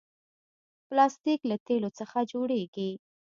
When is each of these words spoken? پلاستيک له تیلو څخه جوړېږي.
پلاستيک 0.87 1.39
له 1.49 1.55
تیلو 1.67 1.89
څخه 1.99 2.17
جوړېږي. 2.31 2.91